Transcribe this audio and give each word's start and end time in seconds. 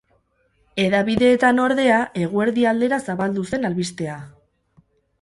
Hedabideetan, 0.83 1.61
ordea, 1.67 2.01
eguerdi 2.23 2.67
aldera 2.73 3.03
zabaldu 3.13 3.49
zen 3.55 3.73
albistea. 3.73 4.21